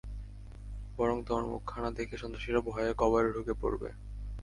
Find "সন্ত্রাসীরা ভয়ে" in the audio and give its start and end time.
2.17-2.93